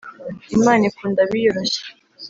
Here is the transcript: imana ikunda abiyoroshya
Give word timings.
imana 0.57 0.81
ikunda 0.89 1.19
abiyoroshya 1.25 1.81